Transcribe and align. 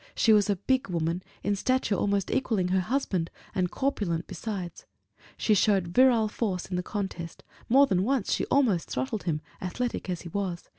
She 0.15 0.33
was 0.33 0.49
a 0.49 0.55
big 0.55 0.89
woman, 0.89 1.21
in 1.43 1.55
stature 1.55 1.93
almost 1.93 2.31
equaling 2.31 2.69
her 2.69 2.79
husband, 2.79 3.29
and 3.53 3.69
corpulent 3.69 4.25
besides; 4.25 4.87
she 5.37 5.53
showed 5.53 5.89
virile 5.89 6.27
force 6.27 6.65
in 6.65 6.75
the 6.75 6.81
contest 6.81 7.43
more 7.69 7.85
than 7.85 8.03
once 8.03 8.33
she 8.33 8.45
almost 8.47 8.89
throttled 8.89 9.25
him, 9.25 9.41
athletic 9.61 10.09
as 10.09 10.21
he 10.21 10.29
was. 10.29 10.67